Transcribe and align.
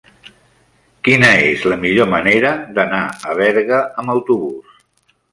Quina 1.07 1.27
és 1.49 1.65
la 1.71 1.75
millor 1.83 2.07
manera 2.13 2.53
d'anar 2.77 3.01
a 3.33 3.35
Berga 3.41 3.83
amb 4.05 4.15
autobús? 4.15 4.73